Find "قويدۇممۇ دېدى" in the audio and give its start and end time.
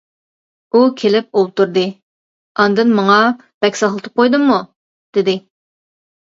4.23-5.37